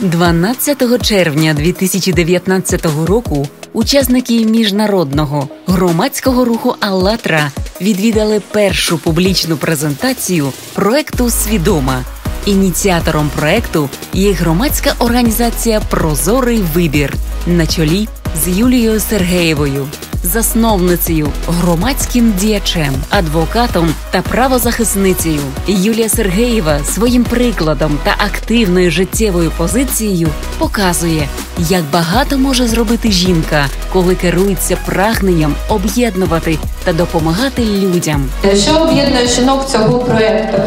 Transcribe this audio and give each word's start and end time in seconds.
12 0.00 1.02
червня 1.02 1.54
2019 1.54 2.86
року 3.06 3.48
учасники 3.72 4.44
міжнародного 4.44 5.48
громадського 5.66 6.44
руху 6.44 6.74
«АЛЛАТРА» 6.80 7.50
відвідали 7.80 8.40
першу 8.52 8.98
публічну 8.98 9.56
презентацію 9.56 10.52
проекту 10.74 11.30
Свідома. 11.30 12.04
Ініціатором 12.46 13.30
проекту 13.36 13.88
є 14.12 14.32
громадська 14.32 14.94
організація 14.98 15.80
Прозорий 15.80 16.62
вибір 16.74 17.14
на 17.46 17.66
чолі 17.66 18.08
з 18.44 18.48
Юлією 18.58 19.00
Сергеєвою 19.00 19.88
засновницею, 20.26 21.28
громадським 21.48 22.32
діячем, 22.32 22.94
адвокатом 23.10 23.94
та 24.10 24.22
правозахисницею 24.22 25.40
Юлія 25.66 26.08
Сергеєва 26.08 26.78
своїм 26.84 27.24
прикладом 27.24 27.98
та 28.04 28.14
активною 28.18 28.90
життєвою 28.90 29.52
позицією 29.56 30.28
показує, 30.58 31.28
як 31.58 31.82
багато 31.92 32.38
може 32.38 32.66
зробити 32.68 33.10
жінка, 33.10 33.66
коли 33.92 34.14
керується 34.14 34.76
прагненням 34.86 35.54
об'єднувати 35.68 36.58
та 36.84 36.92
допомагати 36.92 37.62
людям. 37.64 38.28
Що 38.54 38.76
об'єднує 38.76 39.26
жінок 39.26 39.68
цього 39.68 39.98
проєкту? 39.98 40.62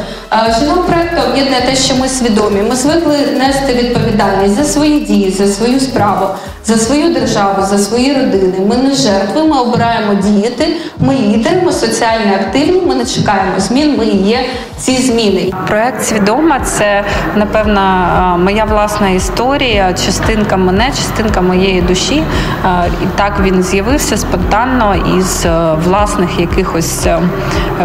Жінок 0.59 0.88
проєкту 0.88 1.21
об'єднує 1.31 1.61
те, 1.61 1.75
що 1.75 1.95
ми 1.95 2.07
свідомі. 2.07 2.61
Ми 2.70 2.75
звикли 2.75 3.17
нести 3.37 3.73
відповідальність 3.73 4.55
за 4.55 4.63
свої 4.63 4.99
дії, 4.99 5.31
за 5.31 5.47
свою 5.47 5.79
справу, 5.79 6.27
за 6.65 6.77
свою 6.77 7.13
державу, 7.13 7.65
за 7.65 7.77
свої 7.77 8.13
родини. 8.13 8.53
Ми 8.67 8.77
не 8.77 8.95
жертви, 8.95 9.43
ми 9.43 9.59
обираємо 9.59 10.13
діяти. 10.13 10.67
Ми 10.99 11.13
лідери, 11.13 11.61
ми 11.65 11.71
соціально 11.71 12.34
активні. 12.35 12.81
Ми 12.81 12.95
не 12.95 13.05
чекаємо 13.05 13.59
змін. 13.59 13.95
Ми 13.97 14.05
є 14.05 14.39
ці 14.77 14.97
зміни. 14.97 15.51
Проект 15.67 16.03
свідома 16.03 16.59
це 16.59 17.03
напевно 17.35 17.81
моя 18.43 18.65
власна 18.65 19.09
історія, 19.09 19.93
частинка 20.05 20.57
мене, 20.57 20.89
частинка 20.89 21.41
моєї 21.41 21.82
душі. 21.82 22.23
І 23.04 23.05
так 23.15 23.39
він 23.43 23.63
з'явився 23.63 24.17
спонтанно 24.17 24.95
із 25.20 25.45
власних 25.85 26.39
якихось 26.39 27.07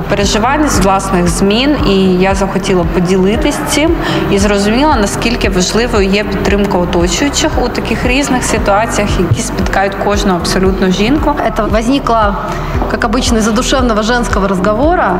переживань, 0.08 0.69
з 0.69 0.78
власних 0.78 1.28
змін. 1.28 1.76
І 1.88 2.22
я 2.22 2.33
захотіла 2.33 2.83
поділитись 2.94 3.58
цим 3.69 3.95
і 4.31 4.39
зрозуміла, 4.39 4.95
наскільки 4.95 5.49
важливою 5.49 6.09
є 6.09 6.23
підтримка 6.23 6.77
оточуючих 6.77 7.52
у 7.66 7.69
таких 7.69 8.05
різних 8.05 8.44
ситуаціях, 8.44 9.09
які 9.19 9.41
спіткають 9.41 9.95
кожну 10.03 10.33
абсолютно 10.33 10.89
жінку. 10.89 11.35
Це 11.58 11.63
возникло, 11.63 12.35
як 12.91 13.03
обычно, 13.03 13.38
из 13.38 13.44
задушевного 13.44 14.03
женского 14.03 14.47
разговора, 14.47 15.19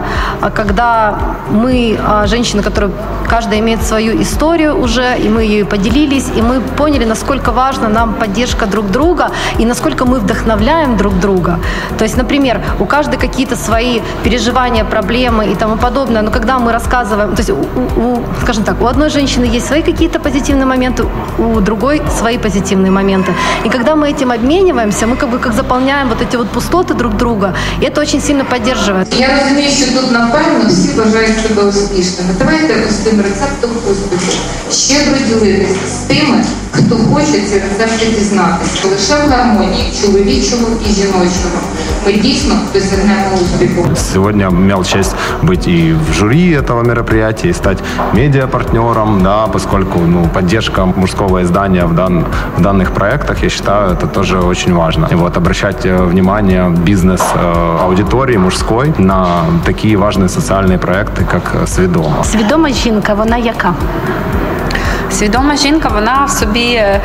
когда 0.56 1.18
мы, 1.52 1.98
женщины, 2.26 2.64
которые 2.64 2.92
каждая 3.30 3.60
имеет 3.60 3.84
свою 3.84 4.22
историю 4.22 4.76
уже, 4.84 5.18
и 5.26 5.30
мы 5.30 5.44
ее 5.44 5.66
поделились, 5.66 6.28
и 6.38 6.42
мы 6.42 6.62
поняли, 6.78 7.06
насколько 7.06 7.52
важна 7.52 7.90
нам 7.90 8.14
поддержка 8.14 8.66
друг 8.66 8.86
друга, 8.92 9.30
и 9.60 9.66
насколько 9.66 10.06
мы 10.06 10.20
вдохновляем 10.20 10.98
друг 10.98 11.14
друга. 11.14 11.60
То 11.98 12.06
есть, 12.06 12.18
например, 12.18 12.60
у 12.80 12.86
каждой 12.86 13.18
какие-то 13.18 13.56
свои 13.56 14.02
переживания, 14.24 14.84
проблемы 14.84 15.52
и 15.52 15.56
тому 15.56 15.78
подобное, 15.78 16.22
но 16.22 16.32
когда 16.32 16.60
мы 16.60 16.72
рассказываем, 16.72 17.03
то 17.04 17.36
есть, 17.38 17.50
у, 17.50 17.56
у, 17.56 18.24
скажем 18.44 18.64
так, 18.64 18.82
у 18.82 18.86
одной 18.86 19.10
женщины 19.10 19.46
есть 19.46 19.68
свои 19.68 19.82
какие-то 19.82 20.20
позитивные 20.20 20.66
моменты, 20.66 21.06
у 21.38 21.60
другой 21.60 22.02
свои 22.18 22.38
позитивные 22.38 22.92
моменты. 22.92 23.34
И 23.66 23.70
когда 23.70 23.96
мы 23.96 24.10
этим 24.10 24.32
обмениваемся, 24.32 25.08
мы 25.08 25.16
как 25.16 25.30
бы 25.30 25.40
как 25.40 25.54
заполняем 25.54 26.10
вот 26.10 26.22
эти 26.22 26.38
вот 26.38 26.50
пустоты 26.50 26.94
друг 26.94 27.18
друга, 27.18 27.54
и 27.82 27.86
это 27.86 28.02
очень 28.02 28.22
сильно 28.22 28.46
поддерживает. 28.46 29.08
Я 29.20 29.30
розумію, 29.40 29.72
що 29.72 29.86
тут 30.02 30.12
напевно 30.12 30.70
всі 30.70 30.90
бажають 30.98 31.38
себе 31.48 31.64
успішними. 31.64 32.30
Давайте 32.40 32.86
ось 32.90 32.96
цим 32.96 33.22
рецептом 33.22 33.72
успіху 33.92 34.38
щедро 34.72 35.16
ділитися 35.28 35.88
з 35.90 35.98
тими, 36.08 36.44
хто 36.74 36.96
хоче 36.96 37.42
ці 37.50 37.54
рецепти 37.54 38.06
дізнатися. 38.06 38.88
Лише 38.88 39.14
в 39.14 39.30
гармонії 39.30 39.94
чоловічого 40.02 40.68
і 40.90 40.94
жіночого 40.94 41.60
мы 42.06 42.14
действительно 42.14 42.62
досягнем 42.74 43.34
успеху. 43.34 43.96
Сегодня 44.14 44.48
имел 44.48 44.84
честь 44.84 45.16
быть 45.42 45.68
и 45.68 45.94
в 45.94 46.14
жюри 46.14 46.52
этого 46.52 46.84
мероприятия, 46.84 47.50
и 47.50 47.54
стать 47.54 47.78
медиапартнером, 48.14 49.24
да, 49.24 49.48
поскольку 49.48 50.00
ну, 50.00 50.28
поддержка 50.34 50.86
мужского 50.86 51.44
издания 51.44 51.86
в, 51.86 51.94
дан, 51.94 52.26
в 52.58 52.62
данных 52.62 52.92
проектах, 52.92 53.44
я 53.44 53.50
считаю, 53.50 53.94
это 53.94 54.08
тоже 54.08 54.40
очень 54.40 54.74
важно. 54.74 55.08
И 55.12 55.16
вот 55.16 55.38
обращать 55.38 55.86
э, 55.86 56.04
внимание 56.04 56.70
бизнес-аудитории 56.70 58.38
мужской 58.38 58.94
на 58.98 59.46
такие 59.66 59.98
важные 59.98 60.30
социальные 60.30 60.78
проекты, 60.78 61.26
как 61.32 61.68
«Свідома». 61.68 62.24
Свідома 62.24 62.70
жінка, 62.70 63.14
вона 63.14 63.38
яка? 63.38 63.74
Свідома 65.19 65.57
жінка, 65.57 65.89
вона 65.95 66.25
в 66.25 66.31
собі 66.31 66.75
е, 66.75 67.01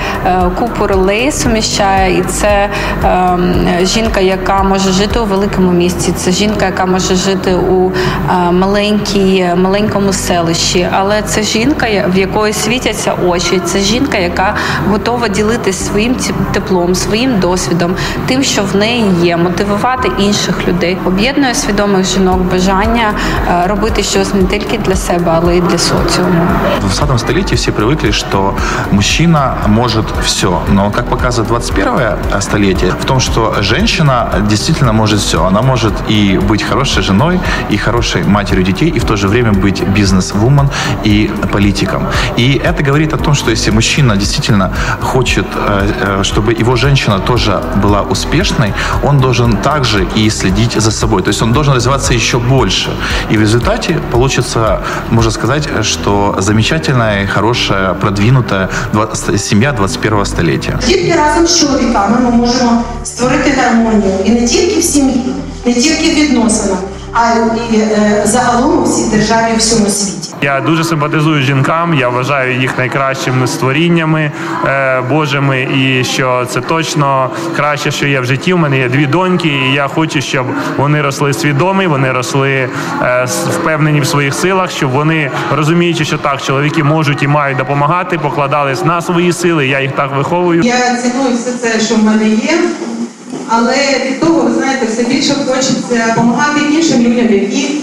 купу 0.59 0.87
ролей 0.87 1.31
суміщає, 1.31 2.17
і 2.17 2.21
це 2.21 2.69
е, 3.03 3.37
жінка, 3.83 4.19
яка 4.19 4.63
може 4.63 4.91
жити 4.91 5.19
у 5.19 5.25
великому 5.25 5.71
місті. 5.71 6.11
Це 6.11 6.31
жінка, 6.31 6.65
яка 6.65 6.85
може 6.85 7.15
жити 7.15 7.55
у 7.55 7.91
е, 7.91 8.51
маленькій, 8.51 9.47
маленькому 9.55 10.13
селищі. 10.13 10.87
Але 10.91 11.21
це 11.21 11.43
жінка, 11.43 11.87
в 12.13 12.17
якої 12.17 12.53
світяться 12.53 13.13
очі. 13.27 13.61
Це 13.65 13.79
жінка, 13.79 14.17
яка 14.17 14.55
готова 14.89 15.27
ділитися 15.27 15.83
своїм 15.83 16.15
теплом, 16.51 16.95
своїм 16.95 17.39
досвідом, 17.39 17.95
тим, 18.25 18.43
що 18.43 18.63
в 18.63 18.75
неї 18.75 19.05
є, 19.21 19.37
мотивувати 19.37 20.11
інших 20.19 20.67
людей. 20.67 20.97
Об'єднує 21.05 21.55
свідомих 21.55 22.05
жінок 22.05 22.39
бажання 22.39 23.13
робити 23.67 24.03
щось 24.03 24.33
не 24.33 24.43
тільки 24.43 24.77
для 24.77 24.95
себе, 24.95 25.31
але 25.35 25.57
й 25.57 25.61
для 25.61 25.77
соціуму. 25.77 26.47
В 26.77 26.97
20 26.97 27.19
столітті 27.19 27.55
всі 27.55 27.71
привикли 27.71 27.98
привыкли, 27.99 28.11
что 28.11 28.55
мужчина 28.91 29.57
может 29.67 30.05
все. 30.23 30.61
Но, 30.69 30.91
как 30.91 31.09
показывает 31.09 31.49
21 31.49 32.41
столетие, 32.41 32.91
в 32.91 33.05
том, 33.05 33.19
что 33.19 33.61
женщина 33.61 34.27
действительно 34.49 34.93
может 34.93 35.19
все. 35.19 35.45
Она 35.45 35.61
может 35.61 35.93
и 36.11 36.39
быть 36.49 36.63
хорошей 36.63 37.03
женой, 37.03 37.39
и 37.71 37.77
хорошей 37.77 38.23
матерью 38.23 38.63
детей, 38.63 38.89
и 38.95 38.99
в 38.99 39.05
то 39.05 39.17
же 39.17 39.27
время 39.27 39.51
быть 39.51 39.83
бизнес-вумен 39.95 40.69
и 41.05 41.31
политиком. 41.51 42.07
И 42.37 42.61
это 42.65 42.83
говорит 42.83 43.13
о 43.13 43.17
том, 43.17 43.35
что 43.35 43.51
если 43.51 43.71
мужчина 43.71 44.15
действительно 44.15 44.71
хочет, 45.01 45.45
э, 45.55 45.91
э, 46.01 46.23
чтобы 46.23 46.53
его 46.61 46.75
женщина 46.75 47.19
тоже 47.19 47.61
была 47.83 48.01
успешной, 48.01 48.73
он 49.03 49.19
должен 49.19 49.57
также 49.57 50.05
и 50.15 50.29
следить 50.29 50.81
за 50.81 50.91
собой. 50.91 51.21
То 51.21 51.29
есть 51.29 51.41
он 51.41 51.53
должен 51.53 51.73
развиваться 51.73 52.13
еще 52.13 52.37
больше. 52.37 52.89
И 53.31 53.37
в 53.37 53.41
результате 53.41 53.99
получится, 54.11 54.81
можно 55.11 55.31
сказать, 55.31 55.69
что 55.83 56.35
замечательная 56.39 57.23
и 57.23 57.25
хорошая 57.25 57.88
продвинута 57.93 58.69
сім'я 59.37 59.71
21 59.71 60.25
століття. 60.25 60.79
Тільки 60.87 61.15
разом 61.15 61.47
з 61.47 61.59
чоловіками 61.59 62.17
ми 62.23 62.31
можемо 62.31 62.83
створити 63.03 63.51
гармонію 63.57 64.13
і 64.25 64.29
не 64.29 64.47
тільки 64.47 64.79
в 64.79 64.83
сім'ї, 64.83 65.33
не 65.65 65.73
тільки 65.73 66.11
в 66.11 66.15
відносинах, 66.15 66.79
а 67.13 67.33
й 67.71 67.81
е, 67.81 68.21
загалом 68.25 68.79
у 68.79 68.83
всій 68.83 69.09
державі 69.09 69.51
у 69.53 69.57
всьому 69.57 69.89
світі. 69.89 70.33
Я 70.41 70.61
дуже 70.61 70.83
симпатизую 70.83 71.41
жінкам. 71.41 71.93
Я 71.93 72.09
вважаю 72.09 72.59
їх 72.59 72.77
найкращими 72.77 73.47
створіннями 73.47 74.31
е, 74.65 75.01
Божими, 75.01 75.61
і 75.61 76.03
що 76.03 76.45
це 76.49 76.61
точно 76.61 77.29
краще, 77.55 77.91
що 77.91 78.07
є 78.07 78.19
в 78.19 78.25
житті. 78.25 78.53
У 78.53 78.57
мене 78.57 78.77
є 78.77 78.89
дві 78.89 79.05
доньки, 79.05 79.47
і 79.47 79.73
я 79.73 79.87
хочу, 79.87 80.21
щоб 80.21 80.45
вони 80.77 81.01
росли 81.01 81.33
свідомі, 81.33 81.87
вони 81.87 82.11
росли 82.11 82.69
е, 83.01 83.25
впевнені 83.25 84.01
в 84.01 84.07
своїх 84.07 84.33
силах, 84.33 84.71
щоб 84.71 84.91
вони 84.91 85.31
розуміючи, 85.51 86.05
що 86.05 86.17
так 86.17 86.41
чоловіки 86.41 86.83
можуть 86.83 87.23
і 87.23 87.27
мають 87.27 87.57
допомагати, 87.57 88.17
покладались 88.17 88.85
на 88.85 89.01
свої 89.01 89.33
сили. 89.33 89.67
Я 89.67 89.79
їх 89.79 89.91
так 89.91 90.15
виховую. 90.15 90.61
Я 90.61 90.95
ціную 90.95 91.35
все 91.35 91.51
це, 91.51 91.79
що 91.79 91.95
в 91.95 92.03
мене 92.03 92.29
є 92.29 92.59
Але 93.48 93.76
від 94.06 94.20
того, 94.20 94.40
ви 94.40 94.54
знаєте, 94.54 94.86
все 94.86 95.02
більше 95.02 95.34
хочеться 95.46 96.06
допомагати 96.08 96.60
іншим 96.60 97.02
людям, 97.02 97.34
які 97.34 97.80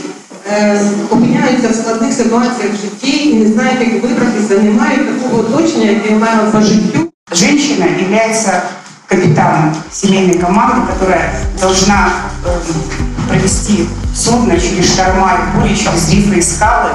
е, 0.51 0.81
опиняються 1.09 1.69
в 1.69 1.75
складних 1.75 2.13
ситуаціях 2.13 2.71
в 2.73 2.81
житті 2.81 3.29
і 3.29 3.33
не 3.33 3.53
знають, 3.53 3.79
як 3.81 4.03
вибратися, 4.03 4.57
не 4.63 4.71
мають 4.71 5.21
такого 5.21 5.39
оточення, 5.39 5.89
яке 5.89 6.15
має 6.15 6.37
по 6.51 6.61
життю. 6.61 6.99
Женщина 7.33 7.85
является 7.99 8.61
капитаном 9.07 9.73
семейной 9.91 10.37
команды, 10.37 10.81
которая 10.87 11.33
должна 11.61 12.09
э, 12.45 12.49
провести 13.29 13.85
судно 14.15 14.59
через 14.59 14.93
шторма 14.93 15.31
и 15.33 15.57
бури, 15.57 15.75
через 15.75 16.11
рифы 16.11 16.39
и 16.39 16.41
скалы 16.41 16.89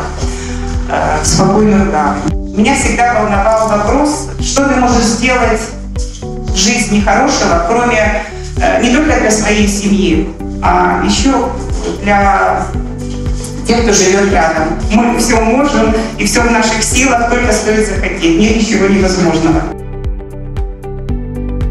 э, 0.90 1.22
в 1.22 1.26
спокойную 1.26 1.90
гавань. 1.90 2.20
Меня 2.56 2.74
всегда 2.74 3.14
волновал 3.14 3.68
вопрос, 3.68 4.28
что 4.40 4.64
ты 4.64 4.76
можешь 4.76 5.04
сделать 5.04 5.60
в 6.20 6.56
жизни 6.56 7.00
хорошего, 7.00 7.64
кроме 7.68 8.26
Э, 8.26 8.39
не 8.81 8.95
только 8.95 9.19
для 9.19 9.31
своей 9.31 9.67
семьи, 9.67 10.29
а 10.61 11.03
еще 11.05 11.49
для 12.03 12.67
тех, 13.67 13.83
кто 13.83 13.93
живет 13.93 14.31
рядом. 14.31 14.79
Мы 14.91 15.17
все 15.17 15.39
можем, 15.39 15.93
и 16.17 16.25
все 16.25 16.41
в 16.41 16.51
наших 16.51 16.83
силах, 16.83 17.29
только 17.29 17.51
стоит 17.51 17.87
захотеть. 17.87 18.39
Нет 18.39 18.55
ничего 18.57 18.87
невозможного. 18.87 19.61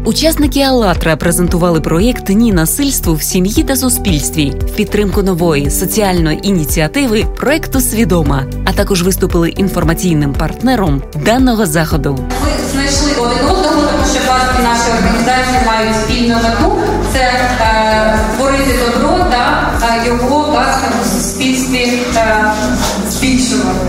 Учасники 0.05 0.59
«АЛЛАТРА» 0.59 1.15
презентували 1.15 1.81
проєкт 1.81 2.29
Ні 2.29 2.53
насильству 2.53 3.13
в 3.13 3.21
сім'ї 3.21 3.63
та 3.63 3.75
суспільстві 3.75 4.49
в 4.49 4.75
підтримку 4.75 5.23
нової 5.23 5.69
соціальної 5.69 6.39
ініціативи 6.47 7.25
проекту 7.37 7.81
Свідома, 7.81 8.45
а 8.65 8.73
також 8.73 9.03
виступили 9.03 9.49
інформаційним 9.49 10.33
партнером 10.33 11.01
даного 11.25 11.65
заходу. 11.65 12.19
Спільну 16.31 16.43
мету 16.43 16.77
це 17.13 17.19
е, 17.61 18.19
творити 18.37 18.79
добро 18.85 19.25
та 19.31 19.71
е, 19.83 20.07
його 20.07 20.51
власне 20.51 20.87
у 21.01 21.05
суспільстві 21.05 21.89
е, 22.15 22.51
збільшувати. 23.09 23.87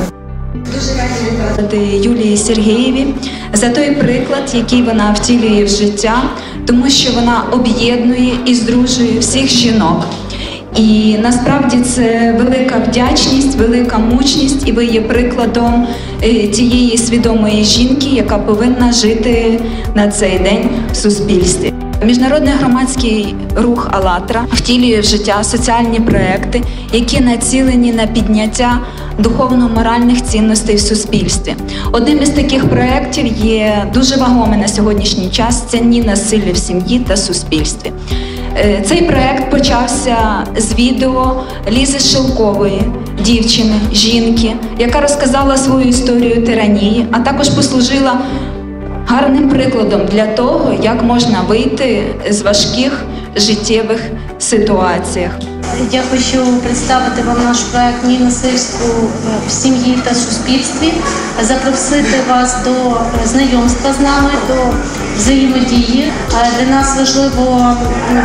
Дуже 0.55 0.91
раді 0.91 1.37
вітати 1.53 1.77
Юлії 1.79 2.37
Сергієві 2.37 3.15
за 3.53 3.69
той 3.69 3.91
приклад, 3.91 4.53
який 4.55 4.83
вона 4.83 5.13
втілює 5.13 5.65
в 5.65 5.69
життя, 5.69 6.23
тому 6.67 6.91
що 6.91 7.13
вона 7.13 7.43
об'єднує 7.53 8.33
і 8.47 8.55
здружує 8.55 9.19
всіх 9.19 9.49
жінок. 9.49 10.07
І 10.77 11.17
насправді 11.19 11.77
це 11.81 12.35
велика 12.39 12.79
вдячність, 12.89 13.59
велика 13.59 13.99
мужність, 13.99 14.69
і 14.69 14.73
ви 14.73 14.85
є 14.85 15.01
прикладом 15.01 15.87
тієї 16.53 16.99
свідомої 16.99 17.65
жінки, 17.65 18.09
яка 18.13 18.39
повинна 18.39 18.93
жити 18.93 19.61
на 19.95 20.09
цей 20.09 20.39
день 20.39 20.69
в 20.93 20.97
суспільстві. 20.97 21.73
Міжнародний 22.05 22.53
громадський 22.55 23.35
рух 23.57 23.89
«АЛЛАТРА» 23.93 24.45
втілює 24.53 25.01
в 25.01 25.05
життя 25.05 25.45
соціальні 25.45 26.01
проекти, 26.01 26.63
які 26.93 27.21
націлені 27.21 27.93
на 27.93 28.07
підняття 28.07 28.79
духовно-моральних 29.19 30.25
цінностей 30.25 30.77
в 30.77 30.81
суспільстві. 30.81 31.55
Одним 31.93 32.23
із 32.23 32.31
таких 32.31 32.69
проєктів 32.69 33.27
є 33.27 33.87
дуже 33.95 34.17
вагомий 34.17 34.59
на 34.59 34.69
сьогоднішній 34.69 35.31
час 35.31 35.63
це 35.69 35.81
ні 35.81 36.03
насилля 36.03 36.53
в 36.53 36.57
сім'ї 36.57 36.99
та 36.99 37.17
суспільстві. 37.17 37.93
Е, 38.57 38.83
Цей 38.87 39.03
проект 39.03 39.51
почався 39.51 40.17
з 40.57 40.75
відео 40.75 41.43
Лізи 41.71 41.99
Шилкової, 41.99 42.83
дівчини, 43.25 43.75
жінки, 43.93 44.53
яка 44.79 45.01
розказала 45.01 45.57
свою 45.57 45.89
історію 45.89 46.47
тиранії, 46.47 47.07
а 47.13 47.19
також 47.21 47.49
послужила 47.49 48.19
гарним 49.07 49.49
прикладом 49.49 50.07
для 50.07 50.27
того, 50.27 50.79
як 50.83 51.03
можна 51.03 51.41
вийти 51.41 52.03
з 52.31 52.43
важких 52.43 53.05
життєвих 53.37 54.01
ситуаціях. 54.39 55.33
Я 55.93 56.03
хочу 56.11 56.61
представити 56.65 57.23
вам 57.23 57.45
наш 57.45 57.59
проект 57.59 58.05
Ні 58.05 58.19
насильству 58.19 59.09
в 59.47 59.51
сім'ї 59.51 59.99
та 60.05 60.15
суспільстві, 60.15 60.93
запросити 61.43 62.17
вас 62.29 62.57
до 62.65 62.97
знайомства 63.27 63.93
з 63.93 64.01
нами, 64.01 64.31
до 64.49 64.55
взаємодії. 65.17 66.13
Для 66.59 66.77
нас 66.77 66.97
важливо 66.99 67.77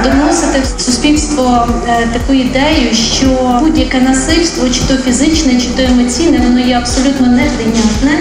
доносити 0.04 0.62
в 0.78 0.82
суспільство 0.82 1.68
е, 1.88 2.08
таку 2.14 2.34
ідею, 2.34 2.94
що 2.94 3.60
будь-яке 3.62 4.00
насильство, 4.00 4.70
чи 4.70 4.82
то 4.88 4.98
фізичне, 4.98 5.62
чи 5.62 5.68
то 5.68 5.82
емоційне, 5.82 6.42
воно 6.48 6.60
є 6.60 6.74
абсолютно 6.78 7.28
неприйнятне. 7.28 8.12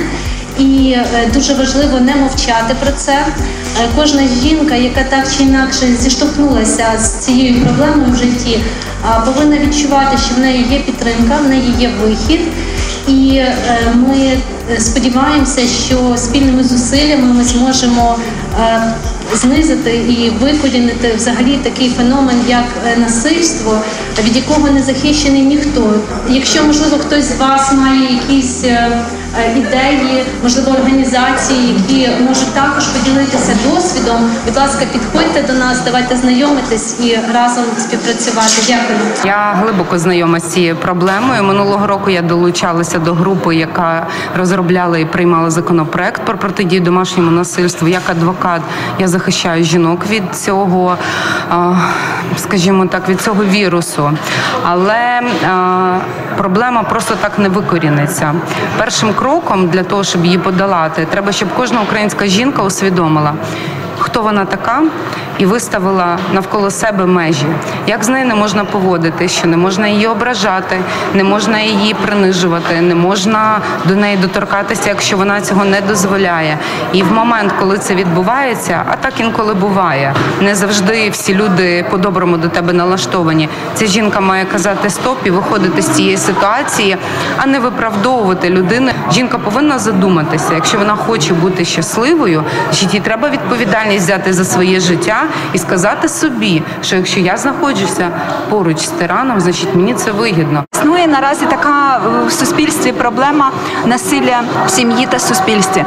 І 0.58 0.90
е, 0.90 1.30
дуже 1.34 1.54
важливо 1.54 2.00
не 2.00 2.14
мовчати 2.14 2.74
про 2.80 2.92
це. 2.92 3.12
Е, 3.12 3.88
Кожна 3.96 4.22
жінка, 4.42 4.74
яка 4.74 5.02
так 5.02 5.26
чи 5.36 5.42
інакше 5.42 5.86
зіштовхнулася 6.00 6.86
з 6.98 7.10
цією 7.10 7.60
проблемою 7.64 8.12
в 8.12 8.16
житті, 8.16 8.60
повинна 9.26 9.58
відчувати, 9.58 10.18
що 10.26 10.34
в 10.34 10.38
неї 10.38 10.66
є 10.70 10.78
підтримка, 10.78 11.36
в 11.44 11.48
неї 11.48 11.74
є 11.78 11.90
вихід. 12.02 12.40
І 13.08 13.36
е, 13.36 13.54
ми 13.94 14.16
е, 14.72 14.80
сподіваємося, 14.80 15.60
що 15.86 16.16
спільними 16.16 16.64
зусиллями 16.64 17.34
ми 17.34 17.44
зможемо 17.44 18.18
е, 18.60 18.94
знизити 19.34 19.96
і 19.96 20.30
викорінити 20.30 21.12
взагалі 21.16 21.58
такий 21.62 21.90
феномен, 21.90 22.36
як 22.48 22.64
е, 22.86 22.96
насильство, 22.96 23.78
від 24.24 24.36
якого 24.36 24.70
не 24.70 24.82
захищений 24.82 25.42
ніхто. 25.42 25.94
Якщо 26.28 26.64
можливо 26.64 26.98
хтось 26.98 27.24
з 27.24 27.38
вас 27.38 27.72
має 27.72 28.12
якісь 28.14 28.64
е, 28.64 28.68
е, 28.68 29.02
ідеї, 29.56 30.24
можливо, 30.42 30.70
організації, 30.70 31.74
які 31.88 32.22
можуть 32.22 32.54
також 32.54 32.84
поділитися 32.86 33.56
досвідом, 33.70 34.30
будь 34.46 34.56
ласка, 34.56 34.84
підходьте 34.92 35.42
до 35.42 35.52
нас, 35.52 35.80
давайте 35.84 36.16
знайомитись 36.16 37.00
і 37.00 37.18
разом 37.34 37.64
співпрацювати. 37.78 38.62
Дякую. 38.66 38.98
Я 39.24 39.52
глибоко 39.62 39.98
знайома 39.98 40.40
з 40.40 40.52
цією 40.52 40.76
проблемою. 40.76 41.42
Минулого 41.42 41.86
року 41.86 42.10
я 42.10 42.22
долучалася 42.22 42.98
до 42.98 43.14
групи, 43.14 43.56
яка 43.56 44.06
розробляла 44.36 44.98
і 44.98 45.04
приймала 45.04 45.50
законопроект 45.50 46.22
про 46.24 46.38
протидію 46.38 46.80
домашньому 46.80 47.30
насильству. 47.30 47.88
Як 47.88 48.10
адвокат 48.10 48.62
я 48.98 49.08
захищаю 49.08 49.64
жінок 49.64 50.06
від 50.10 50.22
цього, 50.36 50.96
скажімо 52.36 52.86
так, 52.86 53.08
від 53.08 53.20
цього 53.20 53.44
вірусу. 53.44 54.10
Але 54.64 55.20
проблема 56.36 56.82
просто 56.82 57.14
так 57.20 57.38
не 57.38 57.48
викоріниться. 57.48 58.34
Першим 58.78 59.12
кроком 59.12 59.25
для 59.72 59.82
того, 59.82 60.04
щоб 60.04 60.24
її 60.24 60.38
подолати, 60.38 61.06
треба, 61.10 61.32
щоб 61.32 61.48
кожна 61.56 61.80
українська 61.82 62.26
жінка 62.26 62.62
усвідомила. 62.62 63.34
Хто 64.16 64.22
вона 64.22 64.44
така, 64.44 64.82
і 65.38 65.46
виставила 65.46 66.18
навколо 66.32 66.70
себе 66.70 67.06
межі. 67.06 67.46
Як 67.86 68.04
з 68.04 68.08
нею 68.08 68.26
не 68.26 68.34
можна 68.34 68.64
поводити, 68.64 69.28
що 69.28 69.48
не 69.48 69.56
можна 69.56 69.88
її 69.88 70.06
ображати, 70.06 70.78
не 71.14 71.24
можна 71.24 71.60
її 71.60 71.94
принижувати, 71.94 72.80
не 72.80 72.94
можна 72.94 73.60
до 73.84 73.94
неї 73.94 74.16
доторкатися, 74.16 74.88
якщо 74.88 75.16
вона 75.16 75.40
цього 75.40 75.64
не 75.64 75.80
дозволяє. 75.80 76.58
І 76.92 77.02
в 77.02 77.12
момент, 77.12 77.52
коли 77.60 77.78
це 77.78 77.94
відбувається, 77.94 78.82
а 78.90 78.96
так 78.96 79.20
інколи 79.20 79.54
буває, 79.54 80.14
не 80.40 80.54
завжди 80.54 81.10
всі 81.10 81.34
люди 81.34 81.84
по-доброму 81.90 82.36
до 82.36 82.48
тебе 82.48 82.72
налаштовані. 82.72 83.48
Ця 83.74 83.86
жінка 83.86 84.20
має 84.20 84.44
казати 84.44 84.90
стоп 84.90 85.18
і 85.24 85.30
виходити 85.30 85.82
з 85.82 85.88
цієї 85.88 86.16
ситуації, 86.16 86.96
а 87.36 87.46
не 87.46 87.58
виправдовувати 87.58 88.50
людину. 88.50 88.90
Жінка 89.12 89.38
повинна 89.38 89.78
задуматися, 89.78 90.54
якщо 90.54 90.78
вона 90.78 90.96
хоче 90.96 91.34
бути 91.34 91.64
щасливою, 91.64 92.44
їй 92.72 93.00
треба 93.00 93.28
відповідальність 93.28 94.05
взяти 94.06 94.32
за 94.32 94.44
своє 94.44 94.80
життя 94.80 95.22
і 95.52 95.58
сказати 95.58 96.08
собі, 96.08 96.62
що 96.82 96.96
якщо 96.96 97.20
я 97.20 97.36
знаходжуся 97.36 98.10
поруч 98.50 98.78
з 98.78 98.88
тираном, 98.88 99.40
значить 99.40 99.74
мені 99.74 99.94
це 99.94 100.12
вигідно. 100.12 100.64
Існує 100.74 101.06
наразі 101.06 101.46
така 101.46 102.00
в 102.26 102.32
суспільстві 102.32 102.92
проблема 102.92 103.50
насилля 103.86 104.40
в 104.66 104.70
сім'ї 104.70 105.06
та 105.10 105.18
суспільстві. 105.18 105.84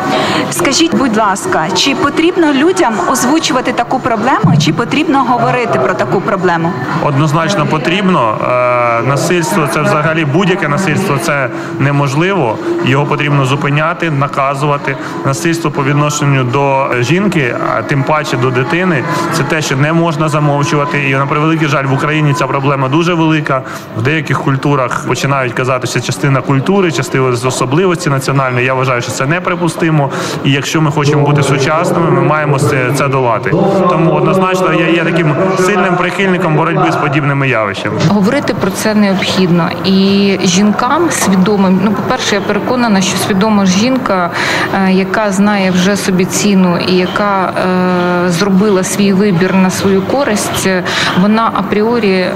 Скажіть, 0.51 0.95
будь 0.95 1.17
ласка, 1.17 1.65
чи 1.75 1.95
потрібно 1.95 2.53
людям 2.53 2.93
озвучувати 3.11 3.71
таку 3.71 3.99
проблему, 3.99 4.53
чи 4.65 4.73
потрібно 4.73 5.23
говорити 5.23 5.79
про 5.79 5.93
таку 5.93 6.21
проблему? 6.21 6.73
Однозначно 7.03 7.65
потрібно. 7.65 8.37
Е, 8.43 9.07
Насильство 9.07 9.67
це 9.73 9.81
взагалі 9.81 10.25
будь-яке 10.25 10.67
насильство 10.67 11.17
це 11.21 11.49
неможливо. 11.79 12.57
Його 12.85 13.05
потрібно 13.05 13.45
зупиняти, 13.45 14.11
наказувати. 14.11 14.97
Насильство 15.25 15.71
по 15.71 15.83
відношенню 15.83 16.43
до 16.43 16.87
жінки, 16.99 17.55
а 17.75 17.81
тим 17.81 18.03
паче 18.09 18.37
до 18.37 18.51
дитини, 18.51 19.03
це 19.33 19.43
те, 19.43 19.61
що 19.61 19.77
не 19.77 19.93
можна 19.93 20.29
замовчувати. 20.29 21.09
І 21.09 21.13
на 21.13 21.25
превеликий 21.25 21.67
жаль, 21.67 21.85
в 21.85 21.93
Україні 21.93 22.33
ця 22.33 22.47
проблема 22.47 22.89
дуже 22.89 23.13
велика. 23.13 23.61
В 23.97 24.01
деяких 24.01 24.41
культурах 24.41 25.05
починають 25.07 25.53
казати, 25.53 25.87
що 25.87 25.99
частина 25.99 26.41
культури, 26.41 26.91
частина 26.91 27.35
з 27.35 27.45
особливості 27.45 28.09
національної. 28.09 28.65
Я 28.65 28.73
вважаю, 28.73 29.01
що 29.01 29.11
це 29.11 29.25
неприпустимо. 29.25 30.09
І 30.43 30.51
якщо 30.51 30.81
ми 30.81 30.91
хочемо 30.91 31.25
бути 31.25 31.43
сучасними, 31.43 32.11
ми 32.11 32.21
маємо 32.21 32.59
це, 32.59 33.07
долати. 33.07 33.51
Тому 33.89 34.11
однозначно 34.11 34.73
я 34.73 34.87
є 34.87 35.03
таким 35.03 35.35
сильним 35.59 35.95
прихильником 35.95 36.55
боротьби 36.55 36.91
з 36.91 36.95
подібними 36.95 37.49
явищами. 37.49 37.95
Говорити 38.07 38.53
про 38.53 38.71
це 38.71 38.95
необхідно 38.95 39.69
і 39.85 40.37
жінкам 40.43 41.11
свідомим. 41.11 41.81
Ну, 41.83 41.91
по-перше, 41.91 42.35
я 42.35 42.41
переконана, 42.41 43.01
що 43.01 43.17
свідома 43.17 43.65
жінка, 43.65 44.29
е, 44.73 44.91
яка 44.91 45.31
знає 45.31 45.71
вже 45.71 45.95
собі 45.95 46.25
ціну 46.25 46.77
і 46.77 46.95
яка 46.95 47.53
е, 47.57 47.98
зробила 48.27 48.83
свій 48.83 49.13
вибір 49.13 49.55
на 49.55 49.69
свою 49.69 50.01
користь, 50.01 50.67
е, 50.67 50.83
вона 51.21 51.51
апріорі 51.53 52.11
е, 52.11 52.33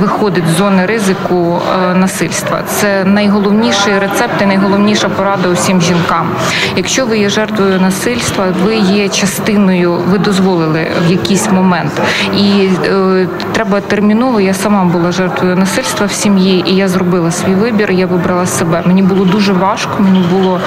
виходить 0.00 0.44
з 0.54 0.58
зони 0.58 0.86
ризику 0.86 1.60
е, 1.90 1.94
насильства. 1.94 2.62
Це 2.66 3.04
найголовніший 3.04 3.98
рецепт 3.98 4.42
і 4.42 4.46
найголовніша 4.46 5.08
порада 5.08 5.48
усім 5.48 5.80
жінкам. 5.82 6.30
Якщо 6.76 7.06
ви 7.06 7.18
є 7.18 7.28
жертвою 7.28 7.80
насильства, 7.80 8.44
ви 8.64 8.76
є 8.76 9.08
частиною, 9.08 9.98
ви 10.10 10.18
дозволили 10.18 10.86
в 11.06 11.10
якийсь 11.10 11.50
момент. 11.50 11.92
І 12.36 12.68
е, 12.84 13.26
треба 13.52 13.80
терміново. 13.80 14.40
Я 14.40 14.54
сама 14.54 14.84
була 14.84 15.12
жертвою 15.12 15.56
насильства 15.56 16.06
в 16.06 16.12
сім'ї, 16.12 16.64
і 16.66 16.76
я 16.76 16.88
зробила 16.88 17.30
свій 17.30 17.54
вибір. 17.54 17.90
Я 17.90 18.06
вибрала 18.06 18.46
себе. 18.46 18.82
Мені 18.86 19.02
було 19.02 19.24
дуже 19.24 19.52
важко. 19.52 19.92
Мені 19.98 20.24
було 20.32 20.60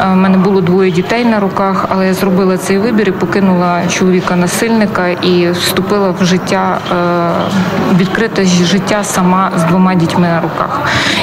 е, 0.00 0.06
мене 0.14 0.38
було 0.38 0.60
двоє 0.60 0.90
дітей 0.90 1.24
на 1.24 1.40
руках, 1.40 1.86
але 1.88 2.06
я 2.06 2.14
зробила 2.14 2.58
цей 2.58 2.78
вибір 2.78 3.08
і 3.08 3.12
покинула 3.12 3.77
чоловіка 3.86 4.36
насильника 4.36 5.08
і 5.08 5.50
вступила 5.50 6.10
в 6.20 6.24
життя 6.24 6.78
е, 6.92 7.96
відкрите 7.96 8.44
життя 8.44 9.04
сама 9.04 9.50
з 9.56 9.64
двома 9.64 9.94
дітьми 9.94 10.28
на 10.28 10.40
руках. 10.40 10.80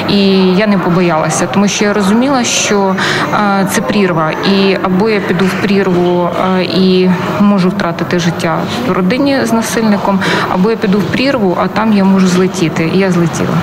І 0.08 0.18
я 0.56 0.66
не 0.66 0.78
побоялася, 0.78 1.46
тому 1.46 1.68
що 1.68 1.84
я 1.84 1.92
розуміла, 1.92 2.44
що 2.44 2.96
е, 3.34 3.66
це 3.70 3.80
прірва, 3.80 4.30
і 4.30 4.78
або 4.82 5.10
я 5.10 5.20
піду 5.20 5.44
в 5.44 5.62
прірву 5.62 6.28
е, 6.58 6.62
і 6.62 7.10
можу 7.40 7.68
втратити 7.68 8.18
життя 8.18 8.58
в 8.88 8.92
родині 8.92 9.38
з 9.44 9.52
насильником, 9.52 10.20
або 10.48 10.70
я 10.70 10.76
піду 10.76 10.98
в 10.98 11.04
прірву, 11.04 11.58
а 11.60 11.68
там 11.68 11.92
я 11.92 12.04
можу 12.04 12.26
злетіти. 12.26 12.90
І 12.94 12.98
я 12.98 13.10
злетіла. 13.10 13.56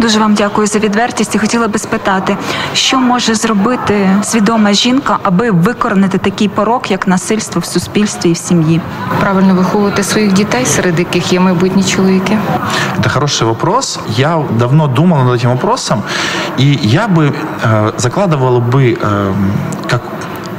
Дуже 0.00 0.18
вам 0.18 0.34
дякую 0.34 0.66
за 0.66 0.78
відвертість 0.78 1.34
і 1.34 1.38
хотіла 1.38 1.68
би 1.68 1.78
спитати, 1.78 2.36
що 2.74 2.98
може 2.98 3.34
зробити 3.34 4.08
свідома 4.22 4.72
жінка. 4.72 5.18
аби 5.22 5.50
викоренити 5.50 6.18
такий 6.18 6.48
порок, 6.48 6.90
як 6.90 7.08
насильство 7.08 7.60
в 7.60 7.64
суспільстві 7.64 8.27
і 8.29 8.33
в 8.33 8.37
сім'ї? 8.37 8.81
Правильно 9.19 9.55
виховувати 9.55 10.03
своїх 10.03 10.33
дітей, 10.33 10.65
серед 10.65 10.99
яких 10.99 11.33
є 11.33 11.39
майбутні 11.39 11.83
чоловіки. 11.83 12.37
Это 12.99 13.09
хороший 13.09 13.47
вопрос. 13.47 13.99
Я 14.17 14.41
давно 14.59 14.87
думал 14.87 15.23
над 15.23 15.33
этим 15.39 15.49
вопросом, 15.49 16.03
и 16.59 16.79
я 16.83 17.07
бы 17.07 17.33
э, 17.63 17.91
закладывал 17.97 18.59
бы 18.59 18.97
э, 19.01 19.33
как 19.76 19.76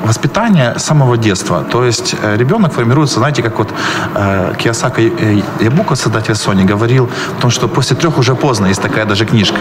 воспитание 0.03 0.73
с 0.77 0.83
самого 0.83 1.17
детства. 1.17 1.63
То 1.71 1.85
есть 1.85 2.15
э, 2.21 2.37
ребенок 2.37 2.73
формируется, 2.73 3.19
знаете, 3.19 3.43
как 3.43 3.57
вот 3.57 3.69
э, 4.15 4.53
э, 4.65 5.41
Ябука, 5.59 5.95
создатель 5.95 6.33
Sony, 6.33 6.65
говорил 6.65 7.09
о 7.37 7.41
том, 7.41 7.51
что 7.51 7.67
после 7.67 7.95
трех 7.95 8.17
уже 8.17 8.35
поздно, 8.35 8.67
есть 8.67 8.81
такая 8.81 9.05
даже 9.05 9.25
книжка. 9.25 9.57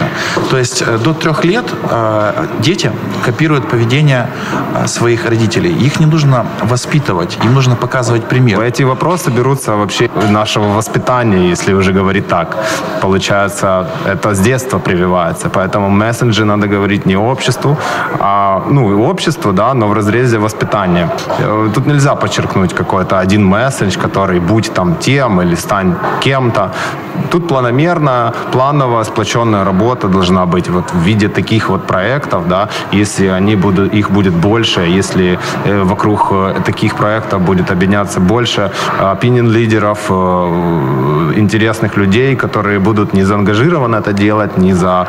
То 0.49 0.57
есть 0.57 0.81
э, 0.81 0.97
до 0.97 1.13
трех 1.13 1.45
лет 1.45 1.65
э, 1.91 2.47
дети 2.59 2.91
копируют 3.25 3.69
поведение 3.69 4.27
э, 4.75 4.87
своих 4.87 5.29
родителей. 5.29 5.85
Их 5.85 5.99
не 5.99 6.05
нужно 6.05 6.45
воспитывать, 6.61 7.37
им 7.45 7.53
нужно 7.53 7.75
показывать 7.75 8.23
пример. 8.23 8.61
Эти 8.61 8.83
вопросы 8.83 9.31
берутся 9.31 9.75
вообще 9.75 10.09
нашего 10.29 10.73
воспитания, 10.73 11.49
если 11.49 11.73
уже 11.73 11.93
говорить 11.93 12.27
так. 12.27 12.57
Получается, 13.01 13.87
это 14.05 14.33
с 14.33 14.39
детства 14.39 14.79
прививается. 14.79 15.49
Поэтому 15.49 15.89
месседжи 15.89 16.45
надо 16.45 16.67
говорить 16.67 17.05
не 17.05 17.17
обществу, 17.17 17.77
а, 18.19 18.63
ну, 18.69 19.09
обществу, 19.09 19.53
да, 19.53 19.73
но 19.73 19.87
в 19.87 19.93
разрезе 19.93 20.28
воспитания. 20.37 21.09
Э, 21.39 21.69
Тут 21.73 21.87
нельзя 21.87 22.15
подчеркнуть 22.15 22.73
какой-то 22.73 23.19
один 23.19 23.43
месседж, 23.45 23.97
который 23.97 24.39
будь 24.39 24.73
там 24.73 24.95
тем 24.95 25.41
или 25.41 25.55
стань 25.55 25.95
кем-то. 26.21 26.71
Тут 27.31 27.47
планомерная, 27.47 28.33
плановая, 28.51 29.03
сплоченная 29.03 29.63
работа 29.63 30.07
должна 30.07 30.45
быть 30.45 30.69
вот 30.69 30.93
в 30.93 30.97
виде 30.97 31.27
таких 31.27 31.69
вот 31.69 31.87
проектов, 31.87 32.47
да, 32.47 32.69
если 32.93 33.27
они 33.27 33.55
будут, 33.55 33.93
их 33.93 34.11
будет 34.11 34.33
больше, 34.33 34.81
если 34.81 35.37
э, 35.65 35.83
вокруг 35.83 36.27
э, 36.31 36.55
таких 36.65 36.95
проектов 36.95 37.41
будет 37.41 37.71
объединяться 37.71 38.19
больше 38.19 38.71
opinion 38.99 39.51
лидеров, 39.51 39.99
э, 40.09 41.33
интересных 41.35 41.97
людей, 41.97 42.35
которые 42.35 42.79
будут 42.79 43.13
не 43.13 43.23
заангажированы 43.23 43.97
это 43.97 44.13
делать, 44.13 44.57
не 44.57 44.73
за, 44.73 45.07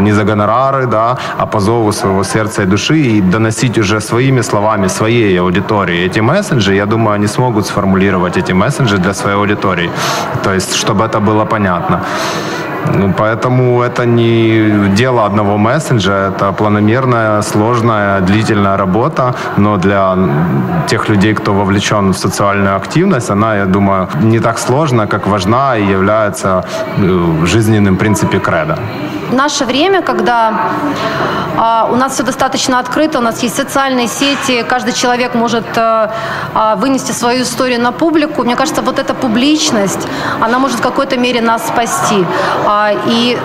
не 0.00 0.12
за 0.12 0.24
гонорары, 0.24 0.86
да, 0.86 1.16
а 1.38 1.46
по 1.46 1.60
зову 1.60 1.92
своего 1.92 2.24
сердца 2.24 2.62
и 2.62 2.66
души 2.66 2.98
и 2.98 3.20
доносить 3.20 3.78
уже 3.78 4.00
своими 4.00 4.42
словами 4.46 4.88
своей 4.88 5.40
аудитории 5.40 6.06
эти 6.06 6.20
месседжи, 6.20 6.74
я 6.74 6.86
думаю, 6.86 7.14
они 7.14 7.26
смогут 7.26 7.66
сформулировать 7.66 8.36
эти 8.36 8.52
месседжи 8.52 8.98
для 8.98 9.14
своей 9.14 9.36
аудитории. 9.36 9.90
То 10.42 10.54
есть, 10.54 10.74
чтобы 10.74 11.04
это 11.04 11.20
было 11.20 11.44
понятно. 11.44 12.00
Ну, 12.94 13.12
поэтому 13.18 13.82
это 13.82 14.06
не 14.06 14.88
дело 14.96 15.26
одного 15.26 15.58
мессенджа, 15.58 16.28
это 16.28 16.52
планомерная, 16.52 17.42
сложная, 17.42 18.20
длительная 18.20 18.76
работа, 18.76 19.34
но 19.56 19.76
для 19.76 20.16
тех 20.86 21.08
людей, 21.08 21.34
кто 21.34 21.52
вовлечен 21.52 22.12
в 22.12 22.18
социальную 22.18 22.76
активность, 22.76 23.30
она, 23.30 23.56
я 23.56 23.64
думаю, 23.66 24.08
не 24.22 24.40
так 24.40 24.58
сложна, 24.58 25.06
как 25.06 25.26
важна 25.26 25.76
и 25.76 25.84
является 25.84 26.64
э, 26.98 27.46
жизненным, 27.46 27.94
в 27.94 27.98
принципе, 27.98 28.38
кредо. 28.38 28.78
В 29.30 29.34
наше 29.34 29.64
время, 29.64 30.02
когда 30.02 30.54
а, 31.56 31.88
у 31.90 31.96
нас 31.96 32.14
все 32.14 32.22
достаточно 32.22 32.78
открыто, 32.78 33.18
у 33.18 33.22
нас 33.22 33.42
есть 33.42 33.56
социальные 33.56 34.06
сети, 34.06 34.62
каждый 34.62 34.92
человек 34.92 35.34
может 35.34 35.66
а, 35.76 36.12
а, 36.54 36.76
вынести 36.76 37.12
свою 37.12 37.42
историю 37.42 37.80
на 37.80 37.92
публику, 37.92 38.44
мне 38.44 38.54
кажется, 38.54 38.82
вот 38.82 38.98
эта 38.98 39.14
публичность, 39.14 40.06
она 40.40 40.58
может 40.58 40.78
в 40.78 40.82
какой-то 40.82 41.16
мере 41.16 41.40
нас 41.40 41.66
спасти. 41.66 42.24
А, 42.66 42.92
и 43.06 43.36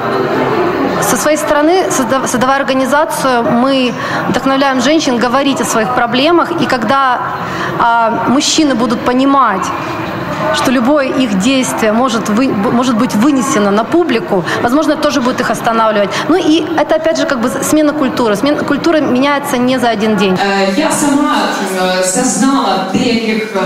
со 1.02 1.18
своей 1.18 1.38
стороны, 1.38 1.90
создав- 1.90 2.28
создавая 2.28 2.60
организацию, 2.60 3.44
мы 3.44 3.94
вдохновляем 4.30 4.82
женщин 4.82 5.18
говорить 5.18 5.62
о 5.62 5.66
своих 5.66 5.96
проблемах, 5.96 6.52
и 6.62 6.66
когда 6.68 7.22
а, 7.80 8.26
мужчины 8.28 8.76
будут 8.76 9.00
понимать, 9.00 9.66
что 10.56 10.72
любое 10.72 11.08
их 11.08 11.40
действие 11.40 11.92
может, 11.94 12.30
вы- 12.30 12.48
может 12.74 12.96
быть 12.98 13.16
вынесено 13.16 13.72
на 13.72 13.84
публику, 13.84 14.44
возможно, 14.64 14.96
тоже 14.96 15.22
будет 15.22 15.40
их 15.42 15.52
останавливать. 15.52 16.10
Ну 16.30 16.36
и 16.36 16.66
это, 16.78 16.96
опять 16.96 17.18
же, 17.20 17.26
как 17.26 17.40
бы 17.42 17.50
смена 17.50 17.94
культуры. 17.94 18.36
Смена 18.36 18.64
культуры 18.64 19.02
меняется 19.02 19.58
не 19.58 19.80
за 19.80 19.90
один 19.90 20.16
день. 20.18 20.34
Е, 20.34 20.74
Я 20.78 20.92
сама 20.92 21.36
е, 22.00 22.04
зазнала 22.04 22.88
деяких 22.94 23.56
е, 23.56 23.60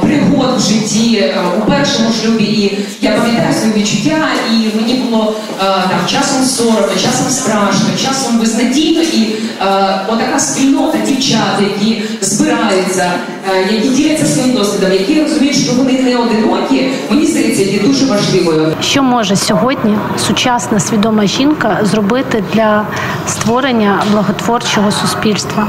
пригод 0.00 0.56
в 0.56 0.60
житті 0.60 1.16
е, 1.16 1.34
у 1.58 1.70
першому 1.70 2.08
шлюбі, 2.12 2.44
і 2.44 2.78
я 3.00 3.10
пам'ятаю 3.10 3.54
свої 3.54 3.74
відчуття, 3.74 4.28
і 4.52 4.76
мені 4.80 4.94
було 4.94 5.34
е, 5.60 5.64
там 5.64 6.06
часом 6.06 6.44
соромно, 6.44 6.94
часом 7.02 7.30
страшно, 7.30 7.88
часом 8.06 8.38
безнадійно, 8.38 9.02
і 9.02 9.22
е, 9.22 10.00
отака 10.08 10.38
спільнота 10.38 10.98
дівчат, 10.98 11.60
які 11.60 12.02
збираються, 12.20 13.12
е, 13.54 13.68
які 13.72 13.88
діляться 13.88 14.26
своїм 14.26 14.56
досвідом, 14.56 14.92
які 14.92 15.22
розуміють, 15.22 15.56
що 15.56 15.72
вони 15.72 15.92
не 15.92 16.16
одинокі, 16.16 16.90
мені 17.10 17.26
здається, 17.26 17.62
є 17.62 17.78
дуже 17.78 18.06
важливою. 18.06 18.76
Що 18.80 19.02
може 19.02 19.36
сьогодні 19.36 19.96
сучасна 20.26 20.80
свідома 20.80 21.26
жінка 21.26 21.78
зробити 21.82 22.44
для 22.54 22.84
створення 23.26 24.02
благотворчого 24.12 24.92
суспільства? 24.92 25.66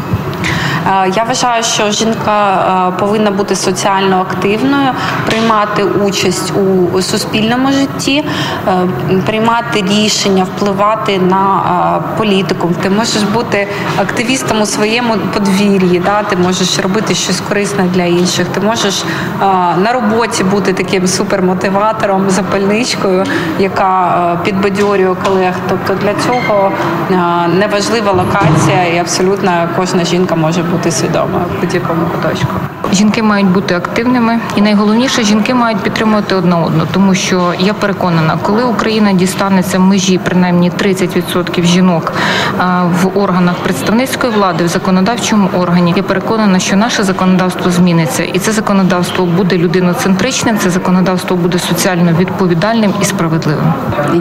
Е, 0.87 1.11
Я 1.15 1.23
вважаю, 1.23 1.63
що 1.63 1.91
жінка 1.91 2.55
е, 2.89 2.99
повинна 2.99 3.31
бути 3.31 3.55
соціально 3.55 4.21
активною, 4.21 4.89
приймати 5.25 5.83
участь 5.83 6.53
у 6.93 7.01
суспільному 7.01 7.71
житті, 7.71 8.25
е, 8.67 8.71
приймати 9.25 9.85
рішення, 9.89 10.43
впливати 10.43 11.19
на 11.19 12.01
політику. 12.17 12.69
Ти 12.81 12.89
можеш 12.89 13.23
бути 13.23 13.67
активістом 13.97 14.61
у 14.61 14.65
своєму 14.65 15.13
подвір'ї, 15.33 15.99
да? 15.99 16.23
ти 16.23 16.35
можеш 16.35 16.79
робити 16.79 17.15
щось 17.15 17.41
корисне 17.41 17.83
для 17.83 18.03
інших. 18.03 18.47
Ти 18.47 18.59
можеш 18.59 19.03
на 19.83 19.93
роботі 19.93 20.43
бути 20.43 20.73
таким 20.73 21.07
супермотиватором, 21.07 22.29
запальничкою, 22.29 23.23
яка 23.59 24.39
підбадьорює 24.43 25.15
колег. 25.25 25.53
Тобто 25.69 25.93
для 25.93 26.13
цього 26.13 26.71
неважлива 27.59 28.11
локація, 28.11 28.85
і 28.85 28.97
абсолютно 28.97 29.69
кожна 29.77 30.05
жінка 30.05 30.35
може 30.35 30.63
бути 30.71 30.91
свідома 30.91 31.45
в 31.57 31.61
будь-якому 31.61 32.05
куточку. 32.05 32.53
Жінки 32.93 33.23
мають 33.23 33.47
бути 33.47 33.75
активними, 33.75 34.39
і 34.55 34.61
найголовніше 34.61 35.23
жінки 35.23 35.53
мають 35.53 35.79
підтримувати 35.79 36.35
одна 36.35 36.57
одну, 36.57 36.87
тому 36.93 37.15
що 37.15 37.53
я 37.59 37.73
переконана, 37.73 38.37
коли 38.41 38.63
Україна 38.63 39.13
дістанеться 39.13 39.79
межі 39.79 40.17
принаймні 40.17 40.71
30% 40.71 41.63
жінок 41.63 42.13
в 43.01 43.17
органах 43.17 43.55
представницької 43.55 44.33
влади, 44.33 44.63
в 44.63 44.67
законодавчому 44.67 45.49
органі, 45.59 45.93
я 45.97 46.03
переконана, 46.03 46.59
що 46.59 46.75
наше 46.75 47.03
законодавство 47.03 47.71
зміниться, 47.71 48.23
і 48.23 48.39
це 48.39 48.51
законодавство 48.51 49.25
буде 49.25 49.57
людиноцентричним, 49.57 50.57
це 50.57 50.69
законодавство 50.69 51.37
буде 51.37 51.59
соціально 51.59 52.11
відповідальним 52.13 52.93
і 53.01 53.05
справедливим. 53.05 53.73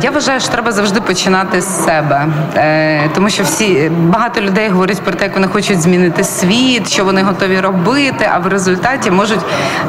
Я 0.03 0.11
вважаю, 0.11 0.41
що 0.41 0.49
треба 0.49 0.73
завжди 0.73 1.00
починати 1.00 1.61
з 1.61 1.85
себе, 1.85 2.27
Е, 2.57 3.11
тому 3.15 3.31
що 3.31 3.43
всі 3.43 3.91
багато 3.91 4.41
людей 4.41 4.69
говорять 4.69 5.00
про 5.00 5.15
те, 5.15 5.25
як 5.25 5.35
вони 5.35 5.47
хочуть 5.47 5.81
змінити 5.81 6.25
світ, 6.25 6.89
що 6.89 7.05
вони 7.05 7.23
готові 7.23 7.61
робити, 7.61 8.29
а 8.33 8.39
в 8.39 8.47
результаті 8.67 9.11
можуть 9.11 9.40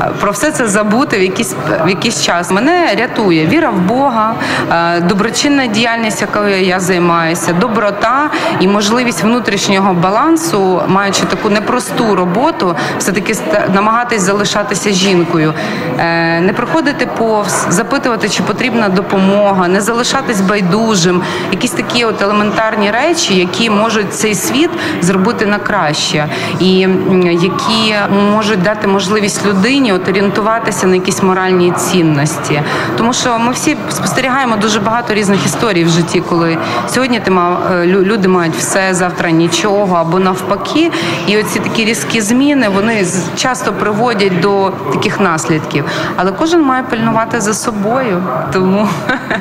е, 0.01 0.09
про 0.19 0.31
все 0.31 0.51
це 0.51 0.67
забути 0.67 1.19
в 1.19 1.21
якийсь 1.21 1.55
в 1.85 1.89
якийсь 1.89 2.21
час. 2.21 2.51
Мене 2.51 2.95
рятує 2.99 3.47
віра 3.47 3.69
в 3.69 3.79
Бога, 3.79 4.33
е, 4.71 4.99
доброчинна 4.99 5.67
діяльність, 5.67 6.21
якою 6.21 6.61
я 6.61 6.79
займаюся, 6.79 7.53
доброта 7.53 8.29
і 8.59 8.67
можливість 8.67 9.23
внутрішнього 9.23 9.93
балансу, 9.93 10.81
маючи 10.87 11.23
таку 11.23 11.49
непросту 11.49 12.15
роботу, 12.15 12.75
все 12.97 13.11
таки 13.11 13.35
намагатись 13.73 14.21
залишатися 14.21 14.89
жінкою, 14.89 15.53
Е, 15.99 16.41
не 16.41 16.53
проходити 16.53 17.05
повз, 17.05 17.65
запитувати, 17.69 18.29
чи 18.29 18.43
потрібна 18.43 18.89
допомога, 18.89 19.67
не 19.67 19.81
залишатись 19.81 20.41
байдужим, 20.41 21.21
якісь 21.51 21.71
такі 21.71 22.05
от 22.05 22.21
елементарні 22.21 22.91
речі, 22.91 23.35
які 23.35 23.69
можуть 23.69 24.13
цей 24.13 24.35
світ 24.35 24.69
зробити 25.01 25.45
на 25.45 25.59
краще, 25.59 26.27
і 26.59 26.87
які 27.31 27.95
можуть 28.33 28.60
дати 28.63 28.87
можливість 28.87 29.45
людині 29.45 29.93
от 29.93 30.09
орієнтуватися 30.09 30.87
на 30.87 30.95
якісь 30.95 31.23
моральні 31.23 31.71
цінності. 31.71 32.61
Тому 32.97 33.13
що 33.13 33.39
ми 33.39 33.51
всі 33.51 33.77
спостерігаємо 33.89 34.55
дуже 34.55 34.79
багато 34.79 35.13
різних 35.13 35.45
історій 35.45 35.83
в 35.83 35.89
житті, 35.89 36.23
коли 36.29 36.57
сьогодні 36.89 37.19
ти 37.19 37.31
мав 37.31 37.63
е, 37.71 37.85
люди 37.85 38.27
мають 38.27 38.55
все, 38.55 38.93
завтра 38.93 39.31
нічого 39.31 39.95
або 39.95 40.19
навпаки. 40.19 40.91
І 41.27 41.37
оці 41.37 41.59
такі 41.59 41.85
різкі 41.85 42.21
зміни 42.21 42.69
вони 42.69 43.05
часто 43.35 43.73
приводять 43.73 44.39
до 44.39 44.71
таких 44.93 45.19
наслідків. 45.19 45.85
Але 46.15 46.31
кожен 46.31 46.61
має 46.61 46.83
пильнувати 46.83 47.41
за 47.41 47.53
собою. 47.53 48.23
Тому 48.53 48.87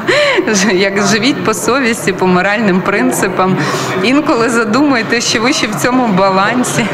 як 0.72 1.02
живіть 1.02 1.44
по 1.44 1.54
совісті, 1.54 2.12
по 2.12 2.26
моральним 2.26 2.80
принципам. 2.80 3.56
Інколи 4.02 4.48
задумайте, 4.48 5.20
що 5.20 5.40
ви 5.40 5.52
ще 5.52 5.66
в 5.66 5.74
цьому 5.74 6.08
балансі. 6.08 6.86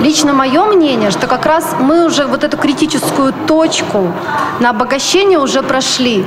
Лично 0.00 0.34
мое 0.34 0.64
мнение, 0.64 1.10
что 1.10 1.26
как 1.26 1.46
мы 1.80 2.04
уже 2.04 2.26
вот 2.26 2.44
эту 2.44 2.56
критическую 2.56 3.32
точку 3.46 4.12
на 4.60 4.70
обогащение 4.70 5.38
уже 5.38 5.62
прошли. 5.62 6.24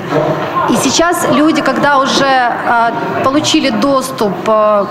И 0.69 0.75
сейчас 0.83 1.27
люди, 1.31 1.61
когда 1.61 1.97
уже 1.97 2.25
э, 2.25 2.91
получили 3.23 3.69
доступ 3.69 4.33
э, 4.47 4.85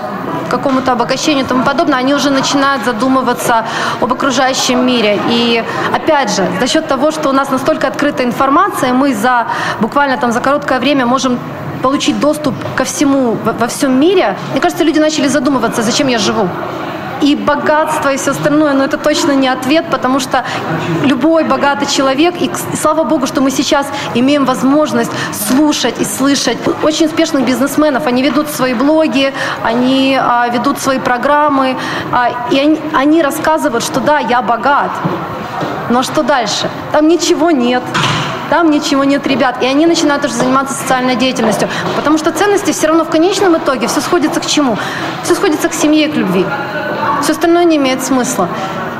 к 0.47 0.51
какому-то 0.51 0.91
обогащению 0.91 1.45
и 1.45 1.47
тому 1.47 1.63
подобное, 1.63 1.99
они 1.99 2.13
уже 2.13 2.29
начинают 2.29 2.85
задумываться 2.85 3.65
об 4.01 4.11
окружающем 4.13 4.85
мире. 4.85 5.19
И 5.29 5.63
опять 5.95 6.35
же, 6.35 6.47
за 6.59 6.67
счет 6.67 6.87
того, 6.87 7.11
что 7.11 7.29
у 7.29 7.33
нас 7.33 7.49
настолько 7.49 7.87
открыта 7.87 8.23
информация, 8.23 8.93
мы 8.93 9.13
за 9.13 9.47
буквально 9.81 10.17
там 10.17 10.31
за 10.31 10.39
короткое 10.39 10.79
время 10.79 11.05
можем 11.05 11.39
получить 11.81 12.19
доступ 12.19 12.55
ко 12.75 12.83
всему 12.83 13.37
во 13.59 13.67
всем 13.67 13.99
мире, 13.99 14.35
мне 14.51 14.61
кажется, 14.61 14.83
люди 14.83 14.99
начали 14.99 15.27
задумываться, 15.27 15.81
зачем 15.83 16.07
я 16.07 16.17
живу 16.17 16.49
и 17.21 17.35
богатство, 17.35 18.13
и 18.13 18.17
все 18.17 18.31
остальное, 18.31 18.73
но 18.73 18.83
это 18.83 18.97
точно 18.97 19.31
не 19.31 19.47
ответ, 19.47 19.85
потому 19.91 20.19
что 20.19 20.43
любой 21.03 21.43
богатый 21.43 21.85
человек, 21.87 22.35
и 22.39 22.51
слава 22.79 23.03
богу, 23.03 23.27
что 23.27 23.41
мы 23.41 23.51
сейчас 23.51 23.87
имеем 24.13 24.45
возможность 24.45 25.11
слушать 25.33 25.99
и 25.99 26.05
слышать 26.05 26.57
очень 26.83 27.07
успешных 27.07 27.45
бизнесменов, 27.45 28.07
они 28.07 28.23
ведут 28.23 28.49
свои 28.49 28.73
блоги, 28.73 29.33
они 29.63 30.19
а, 30.21 30.47
ведут 30.49 30.79
свои 30.79 30.99
программы, 30.99 31.77
а, 32.11 32.29
и 32.51 32.59
они, 32.59 32.79
они 32.93 33.21
рассказывают, 33.21 33.83
что 33.83 33.99
да, 33.99 34.19
я 34.19 34.41
богат, 34.41 34.91
но 35.89 36.03
что 36.03 36.23
дальше? 36.23 36.69
Там 36.91 37.07
ничего 37.07 37.51
нет. 37.51 37.83
Там 38.49 38.69
ничего 38.69 39.03
нет, 39.03 39.25
ребят. 39.27 39.61
И 39.61 39.65
они 39.65 39.85
начинают 39.85 40.23
уже 40.25 40.33
заниматься 40.33 40.73
социальной 40.73 41.15
деятельностью. 41.15 41.67
Потому 41.95 42.17
что 42.17 42.31
ценности 42.31 42.71
все 42.71 42.87
равно 42.87 43.03
в 43.03 43.09
конечном 43.09 43.57
итоге 43.57 43.87
все 43.87 44.01
сходится 44.01 44.39
к 44.39 44.45
чему? 44.45 44.77
Все 45.23 45.35
сходится 45.35 45.69
к 45.69 45.73
семье 45.73 46.07
и 46.07 46.11
к 46.11 46.15
любви. 46.15 46.45
Все 47.25 47.31
остальное 47.33 47.63
не 47.63 47.77
имеет 47.77 48.03
смысла. 48.03 48.47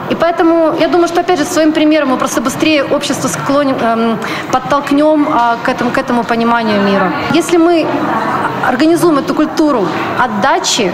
И 0.10 0.16
поэтому 0.16 0.74
я 0.80 0.88
думаю, 0.88 1.08
что 1.08 1.22
опять 1.22 1.38
же 1.38 1.46
своим 1.46 1.74
примером 1.74 2.10
мы 2.10 2.18
просто 2.18 2.42
быстрее 2.42 2.84
общество 2.84 3.28
склоним, 3.28 3.76
эм, 3.80 4.18
подтолкнем 4.52 5.28
э, 5.28 5.58
к, 5.64 5.70
этому, 5.70 5.92
к 5.92 5.98
этому 6.00 6.24
пониманию 6.24 6.82
мира. 6.82 7.12
Если 7.36 7.58
мы 7.58 7.86
организуем 8.68 9.20
эту 9.20 9.36
культуру 9.36 9.88
отдачи, 10.20 10.92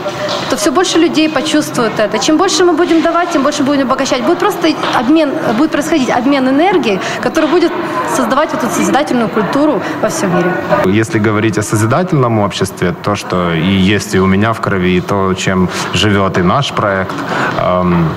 то 0.52 0.58
все 0.58 0.72
больше 0.72 1.00
людей 1.00 1.30
почувствуют 1.30 1.94
это. 1.98 2.20
Чем 2.20 2.38
больше 2.38 2.66
мы 2.66 2.74
будем 2.74 3.02
давать, 3.02 3.32
тем 3.32 3.44
больше 3.44 3.64
будем 3.64 3.88
обогащать. 3.88 4.22
Будет 4.24 4.40
просто 4.40 4.68
обмен, 5.00 5.32
будет 5.58 5.72
происходить 5.72 6.10
обмен 6.10 6.50
энергии, 6.50 7.00
который 7.24 7.50
будет 7.50 7.72
создавать 8.16 8.52
вот 8.52 8.64
эту 8.64 8.74
созидательную 8.74 9.30
культуру 9.30 9.82
во 10.02 10.10
всем 10.10 10.36
мире. 10.36 10.52
Если 10.86 11.20
говорить 11.20 11.58
о 11.58 11.62
созидательном 11.62 12.40
обществе, 12.40 12.94
то, 13.04 13.16
что 13.16 13.54
и 13.54 13.96
есть 13.96 14.16
и 14.16 14.20
у 14.20 14.26
меня 14.26 14.52
в 14.52 14.60
крови, 14.60 14.98
и 14.98 15.02
то, 15.02 15.34
чем 15.34 15.70
живет 15.94 16.38
и 16.38 16.42
наш 16.42 16.74
проект, 16.74 17.16
эм, 17.58 18.10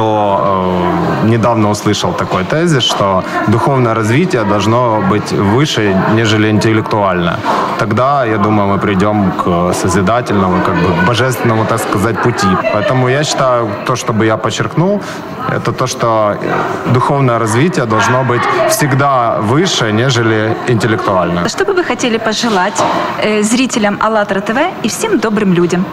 то 0.00 0.40
э, 1.24 1.28
недавно 1.28 1.70
услышал 1.70 2.12
такой 2.12 2.44
тезис, 2.44 2.82
что 2.82 3.22
духовное 3.48 3.94
развитие 3.94 4.44
должно 4.44 5.02
быть 5.10 5.32
выше, 5.32 5.94
нежели 6.14 6.50
интеллектуальное. 6.50 7.36
Тогда, 7.78 8.24
я 8.24 8.38
думаю, 8.38 8.68
мы 8.68 8.78
придем 8.78 9.32
к 9.32 9.72
созидательному, 9.74 10.62
как 10.66 10.74
бы 10.74 11.06
божественному, 11.06 11.64
так 11.64 11.78
сказать, 11.80 12.22
пути. 12.22 12.48
Поэтому 12.72 13.08
я 13.08 13.24
считаю, 13.24 13.68
то, 13.86 13.94
чтобы 13.96 14.24
я 14.24 14.36
подчеркнул, 14.36 15.02
это 15.56 15.72
то, 15.72 15.86
что 15.86 16.34
духовное 16.94 17.38
развитие 17.38 17.84
должно 17.84 18.24
быть 18.24 18.42
всегда 18.70 19.36
выше, 19.40 19.92
нежели 19.92 20.56
интеллектуальное. 20.68 21.48
Что 21.48 21.64
бы 21.64 21.74
вы 21.74 21.84
хотели 21.84 22.18
пожелать 22.18 22.82
э, 23.22 23.42
зрителям 23.42 23.98
АЛЛАТРА 24.00 24.40
ТВ 24.40 24.58
и 24.82 24.88
всем 24.88 25.18
добрым 25.18 25.52
людям? 25.52 25.84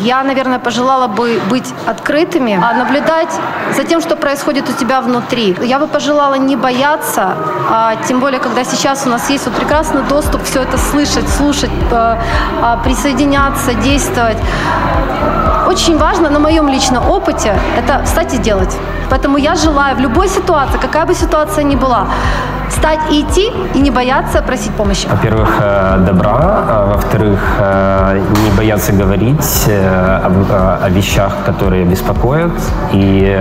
Я, 0.00 0.22
наверное, 0.22 0.58
пожелала 0.58 1.06
бы 1.06 1.40
быть 1.50 1.74
открытыми, 1.86 2.58
а 2.62 2.72
наблюдать 2.74 3.32
за 3.76 3.84
тем, 3.84 4.00
что 4.00 4.16
происходит 4.16 4.68
у 4.68 4.72
тебя 4.72 5.00
внутри. 5.00 5.56
Я 5.62 5.78
бы 5.78 5.86
пожелала 5.86 6.34
не 6.34 6.56
бояться, 6.56 7.36
а, 7.70 7.96
тем 8.08 8.20
более, 8.20 8.40
когда 8.40 8.64
сейчас 8.64 9.06
у 9.06 9.10
нас 9.10 9.30
есть 9.30 9.46
вот 9.46 9.54
прекрасный 9.54 10.02
доступ 10.02 10.42
все 10.44 10.62
это 10.62 10.78
слышать, 10.78 11.28
слушать, 11.28 11.70
а, 11.90 12.18
а, 12.62 12.76
присоединяться, 12.78 13.74
действовать. 13.74 14.38
Очень 15.68 15.98
важно 15.98 16.30
на 16.30 16.38
моем 16.38 16.68
личном 16.68 17.10
опыте 17.10 17.54
это 17.78 18.04
встать 18.04 18.34
и 18.34 18.38
делать. 18.38 18.76
Поэтому 19.10 19.38
я 19.38 19.54
желаю 19.54 19.96
в 19.96 20.00
любой 20.00 20.28
ситуации, 20.28 20.78
какая 20.78 21.06
бы 21.06 21.14
ситуация 21.14 21.64
ни 21.64 21.76
была, 21.76 22.06
встать 22.68 23.00
и 23.10 23.20
идти, 23.20 23.52
и 23.74 23.80
не 23.80 23.90
бояться 23.90 24.42
просить 24.42 24.72
помощи. 24.72 25.06
Во-первых, 25.08 25.48
э, 25.60 25.98
добра, 26.06 26.64
а 26.68 26.86
во-вторых, 26.94 27.40
э, 27.58 28.20
не 28.44 28.50
бояться 28.56 28.92
говорить 28.92 29.64
э, 29.68 30.20
о 30.82 30.88
вещах, 30.88 31.32
которые 31.46 31.84
беспокоят, 31.84 32.52
и 32.92 33.38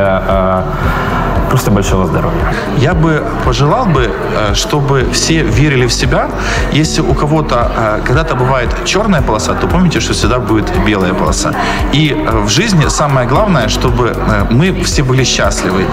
Просто 1.51 1.69
большого 1.71 2.05
здоровья. 2.05 2.53
Я 2.77 2.93
бы 2.93 3.25
пожелал 3.45 3.85
бы, 3.85 4.03
э, 4.03 4.53
чтобы 4.53 5.05
все 5.11 5.43
верили 5.43 5.85
в 5.85 5.91
себя. 5.91 6.29
Если 6.71 7.01
у 7.01 7.13
кого-то 7.13 7.71
э, 7.77 8.01
когда-то 8.05 8.35
бывает 8.35 8.69
черная 8.85 9.21
полоса, 9.21 9.53
то 9.53 9.67
помните, 9.67 9.99
что 9.99 10.13
всегда 10.13 10.39
будет 10.39 10.71
белая 10.85 11.13
полоса. 11.13 11.53
И 11.91 12.15
э, 12.15 12.45
в 12.45 12.47
жизни 12.47 12.87
самое 12.87 13.27
главное, 13.27 13.67
чтобы 13.67 14.15
мы 14.49 14.81
все 14.83 15.03
были 15.03 15.25
счастливы. 15.25 15.85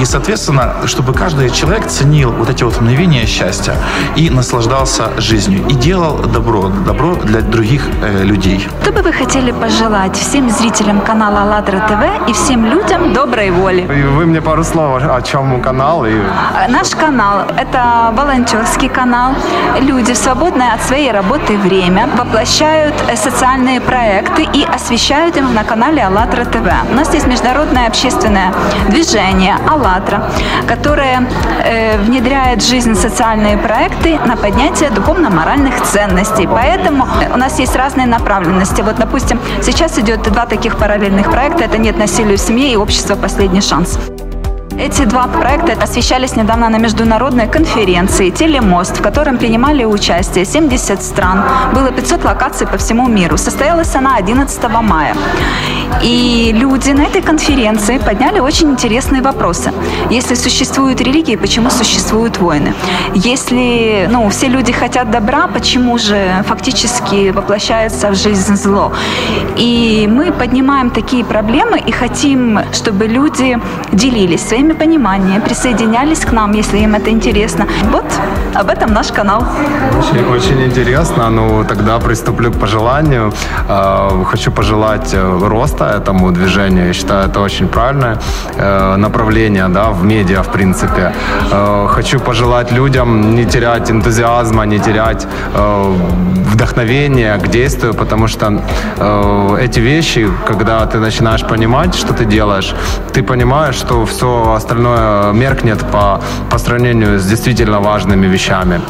И, 0.00 0.04
соответственно, 0.06 0.72
чтобы 0.86 1.12
каждый 1.12 1.50
человек 1.50 1.88
ценил 1.88 2.32
вот 2.32 2.48
эти 2.48 2.64
вот 2.64 2.80
мгновения 2.80 3.26
счастья 3.26 3.74
и 4.16 4.30
наслаждался 4.30 5.10
жизнью. 5.18 5.60
И 5.68 5.74
делал 5.74 6.16
добро, 6.34 6.70
добро 6.86 7.16
для 7.16 7.42
других 7.42 7.82
людей. 8.24 8.66
Что 8.82 8.92
бы 8.92 9.02
вы 9.02 9.12
хотели 9.12 9.52
пожелать 9.52 10.16
всем 10.16 10.48
зрителям 10.48 11.00
канала 11.02 11.42
АЛЛАТРА 11.42 11.80
ТВ 11.88 12.30
и 12.30 12.32
всем 12.32 12.64
людям 12.64 13.12
доброй 13.12 13.50
воли? 13.50 13.82
Вы 14.16 14.24
мне 14.24 14.40
пару 14.40 14.64
слов 14.64 15.01
о 15.10 15.22
чем 15.22 15.60
канал? 15.60 16.06
И... 16.06 16.14
Наш 16.68 16.90
канал– 16.90 17.46
это 17.56 18.12
волонтерский 18.16 18.88
канал. 18.88 19.34
Люди 19.80 20.12
в 20.12 20.16
свободное 20.16 20.74
от 20.74 20.82
своей 20.82 21.10
работы 21.12 21.58
время 21.58 22.08
воплощают 22.16 22.94
э, 23.08 23.16
социальные 23.16 23.80
проекты 23.80 24.42
и 24.42 24.64
освещают 24.64 25.36
им 25.36 25.54
на 25.54 25.64
канале 25.64 26.02
АЛЛАТРА 26.04 26.44
ТВ. 26.44 26.66
У 26.90 26.94
нас 26.94 27.12
есть 27.14 27.26
международное 27.26 27.86
общественное 27.86 28.52
движение 28.88 29.56
АЛЛАТРА, 29.68 30.22
которое 30.68 31.26
э, 31.64 31.98
внедряет 31.98 32.62
в 32.62 32.68
жизнь 32.68 32.94
социальные 32.94 33.58
проекты 33.58 34.18
на 34.26 34.36
поднятие 34.36 34.90
духовно-моральных 34.90 35.82
ценностей. 35.82 36.46
Поэтому 36.46 37.06
у 37.34 37.36
нас 37.36 37.58
есть 37.58 37.76
разные 37.76 38.06
направленности. 38.06 38.82
Вот, 38.82 38.96
допустим, 38.96 39.40
сейчас 39.62 39.98
идет 39.98 40.22
два 40.22 40.46
таких 40.46 40.76
параллельных 40.76 41.30
проекта. 41.30 41.64
Это 41.64 41.78
«Нет 41.78 41.98
насилию 41.98 42.36
в 42.36 42.40
семье» 42.40 42.72
и 42.72 42.76
«Общество. 42.76 43.16
Последний 43.16 43.60
шанс». 43.60 43.98
Эти 44.82 45.04
два 45.04 45.28
проекта 45.28 45.80
освещались 45.80 46.34
недавно 46.34 46.68
на 46.68 46.76
международной 46.78 47.46
конференции 47.46 48.30
«Телемост», 48.30 48.98
в 48.98 49.00
котором 49.00 49.38
принимали 49.38 49.84
участие 49.84 50.44
70 50.44 51.00
стран. 51.00 51.44
Было 51.72 51.92
500 51.92 52.24
локаций 52.24 52.66
по 52.66 52.78
всему 52.78 53.06
миру. 53.06 53.38
Состоялась 53.38 53.94
она 53.94 54.16
11 54.16 54.64
мая. 54.82 55.14
И 56.02 56.52
люди 56.54 56.90
на 56.90 57.02
этой 57.02 57.22
конференции 57.22 57.98
подняли 57.98 58.40
очень 58.40 58.70
интересные 58.70 59.22
вопросы. 59.22 59.72
Если 60.10 60.34
существуют 60.34 61.00
религии, 61.00 61.36
почему 61.36 61.70
существуют 61.70 62.38
войны? 62.38 62.74
Если 63.14 64.08
ну, 64.10 64.28
все 64.30 64.48
люди 64.48 64.72
хотят 64.72 65.10
добра, 65.10 65.46
почему 65.46 65.98
же 65.98 66.44
фактически 66.46 67.30
воплощается 67.30 68.10
в 68.10 68.14
жизнь 68.14 68.56
зло? 68.56 68.92
И 69.56 70.08
мы 70.10 70.32
поднимаем 70.32 70.90
такие 70.90 71.24
проблемы 71.24 71.78
и 71.78 71.92
хотим, 71.92 72.60
чтобы 72.72 73.06
люди 73.06 73.58
делились 73.92 74.48
своими 74.48 74.72
пониманиями, 74.72 75.40
присоединялись 75.40 76.20
к 76.20 76.32
нам, 76.32 76.52
если 76.52 76.78
им 76.78 76.94
это 76.94 77.10
интересно. 77.10 77.66
Вот 77.90 78.06
об 78.54 78.68
этом 78.68 78.92
наш 78.92 79.12
канал. 79.12 79.44
Очень, 79.98 80.24
очень 80.26 80.64
интересно. 80.64 81.30
Ну, 81.30 81.64
тогда 81.64 81.98
приступлю 81.98 82.50
к 82.52 82.58
пожеланию. 82.58 83.32
А, 83.68 84.24
хочу 84.24 84.50
пожелать 84.50 85.14
э, 85.14 85.38
роста 85.82 85.96
этому 85.96 86.30
движению. 86.30 86.86
Я 86.86 86.92
считаю, 86.92 87.30
это 87.30 87.40
очень 87.40 87.68
правильное 87.68 88.16
э, 88.56 88.96
направление 88.96 89.68
да, 89.68 89.90
в 89.90 90.04
медиа, 90.04 90.42
в 90.42 90.48
принципе. 90.52 91.12
Э, 91.52 91.88
хочу 91.88 92.20
пожелать 92.20 92.72
людям 92.72 93.34
не 93.34 93.44
терять 93.44 93.90
энтузиазма, 93.90 94.66
не 94.66 94.78
терять 94.78 95.26
вдохновения 96.52 97.38
к 97.38 97.48
действию, 97.48 97.94
потому 97.94 98.28
что 98.28 98.52
эти 99.60 99.80
вещи, 99.80 100.28
когда 100.46 100.86
ты 100.86 100.98
начинаешь 100.98 101.42
понимать, 101.42 101.94
что 101.94 102.12
ты 102.12 102.24
делаешь, 102.24 102.74
ты 103.12 103.22
понимаешь, 103.22 103.74
что 103.74 104.04
все 104.04 104.54
остальное 104.56 105.32
меркнет 105.32 105.78
по, 105.92 106.20
по 106.50 106.58
сравнению 106.58 107.18
с 107.18 107.26
действительно 107.26 107.80
важными 107.80 108.26
вещами 108.26 108.80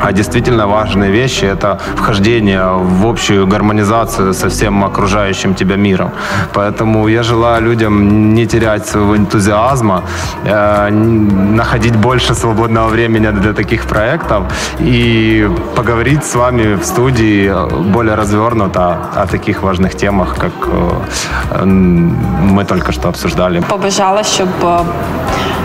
А 0.00 0.12
действительно 0.12 0.66
важные 0.66 1.10
вещи – 1.10 1.46
это 1.46 1.78
вхождение 1.96 2.62
в 3.00 3.06
общую 3.06 3.46
гармонизацию 3.46 4.34
со 4.34 4.48
всем 4.48 4.84
окружающим 4.84 5.54
тебя 5.54 5.76
миром. 5.76 6.10
Поэтому 6.52 7.08
я 7.08 7.22
желаю 7.22 7.62
людям 7.62 8.34
не 8.34 8.46
терять 8.46 8.86
своего 8.86 9.16
энтузиазма, 9.16 10.02
э, 10.44 10.90
находить 10.90 11.96
больше 11.96 12.34
свободного 12.34 12.88
времени 12.88 13.30
для 13.30 13.52
таких 13.52 13.84
проектов 13.86 14.42
и 14.80 15.48
поговорить 15.76 16.24
с 16.24 16.34
вами 16.34 16.74
в 16.74 16.84
студии 16.84 17.52
более 17.92 18.16
развернуто 18.16 18.98
о 19.14 19.26
таких 19.26 19.62
важных 19.62 19.94
темах, 19.94 20.36
как 20.36 20.52
э, 21.52 21.64
мы 21.64 22.64
только 22.64 22.92
что 22.92 23.08
обсуждали. 23.08 23.62
Побажала, 23.68 24.22
щоб 24.22 24.48
е, 24.64 24.78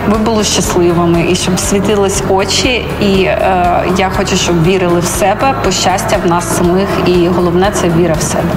ви 0.08 0.18
були 0.18 0.44
щасливими 0.44 1.26
і 1.30 1.34
щоб 1.34 1.58
світились 1.58 2.22
очі. 2.28 2.86
І 3.00 3.22
е, 3.22 3.84
я 3.98 4.08
хочу, 4.25 4.37
щоб 4.37 4.63
вірили 4.63 4.99
в 4.99 5.05
себе, 5.05 5.55
бо 5.65 5.71
щастя 5.71 6.19
в 6.25 6.29
нас 6.29 6.57
самих, 6.57 6.89
і 7.07 7.27
головне 7.27 7.71
це 7.73 7.89
віра 7.89 8.13
в 8.13 8.21
себе. 8.21 8.49